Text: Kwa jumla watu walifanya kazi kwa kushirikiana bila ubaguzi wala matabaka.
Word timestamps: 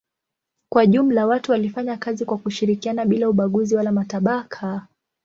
Kwa 0.71 0.85
jumla 0.85 1.25
watu 1.27 1.51
walifanya 1.51 1.97
kazi 1.97 2.25
kwa 2.25 2.37
kushirikiana 2.37 3.05
bila 3.05 3.29
ubaguzi 3.29 3.75
wala 3.75 3.91
matabaka. 3.91 4.87